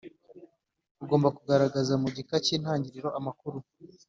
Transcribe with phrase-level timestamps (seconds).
[1.03, 3.57] Ugomba kugaragaza mu gika cy’intangiriro amakuru